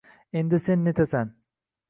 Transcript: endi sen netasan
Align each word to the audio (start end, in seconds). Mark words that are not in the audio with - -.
endi 0.39 0.59
sen 0.63 0.83
netasan 0.87 1.31